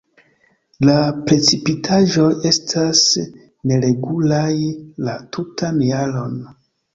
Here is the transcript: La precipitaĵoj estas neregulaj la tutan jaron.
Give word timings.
La 0.87 0.93
precipitaĵoj 1.27 2.29
estas 2.51 3.03
neregulaj 3.73 4.49
la 5.11 5.15
tutan 5.37 5.79
jaron. 5.91 6.43